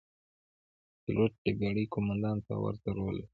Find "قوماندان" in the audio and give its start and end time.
1.93-2.37